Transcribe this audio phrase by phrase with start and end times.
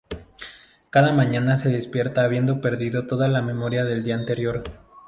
[0.89, 4.63] Cada mañana se despierta habiendo perdido toda la memoria del día anterior.